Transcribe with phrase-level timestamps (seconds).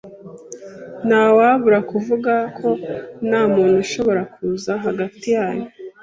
[1.07, 2.67] Ntawabura kuvuga ko
[3.29, 5.69] ntamuntu ushobora kuza hagati yacu.